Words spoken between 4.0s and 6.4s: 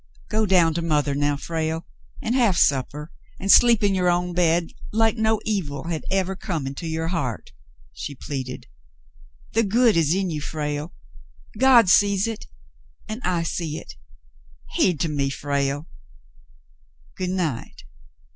own bed, like no evil had ever